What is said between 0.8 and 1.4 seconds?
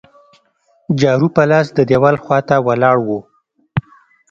جارو